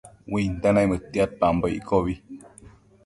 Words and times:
Uinte 0.33 0.69
naimëdtiadpambo 0.73 1.65
iccobi 1.77 2.13